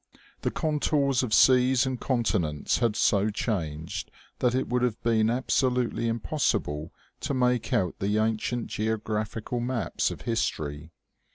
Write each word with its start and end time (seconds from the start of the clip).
The 0.41 0.49
contours 0.49 1.21
of 1.21 1.31
seas 1.31 1.85
and 1.85 1.99
continents 1.99 2.79
had 2.79 2.95
so 2.95 3.29
changed 3.29 4.09
that 4.39 4.55
it 4.55 4.67
would 4.67 4.81
have 4.81 4.99
been 5.03 5.29
absolutely 5.29 6.07
impossible 6.07 6.91
to 7.19 7.35
make 7.35 7.71
out 7.71 7.99
the 7.99 8.17
ancient 8.17 8.65
geographical 8.65 9.59
maps 9.59 10.09
of 10.09 10.21
history. 10.21 10.91